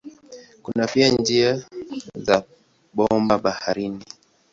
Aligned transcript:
Kuna 0.63 0.87
pia 0.87 1.09
njia 1.09 1.63
za 2.15 2.43
bomba 2.93 3.37
baharini. 3.37 4.05